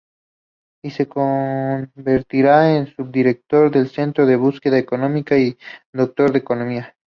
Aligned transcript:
Yi 0.81 0.89
se 0.89 1.07
convertirá 1.07 2.75
en 2.75 2.87
subdirector 2.87 3.69
del 3.69 3.87
Centro 3.89 4.25
para 4.25 4.35
Búsqueda 4.35 4.79
Económica, 4.79 5.37
y 5.37 5.55
doctor 5.93 6.31
en 6.31 6.37
Economía. 6.37 6.95